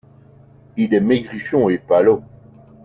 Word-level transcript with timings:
Il 0.77 0.95
est 0.95 0.99
maigrichon 0.99 1.69
et 1.69 1.77
palot. 1.77 2.23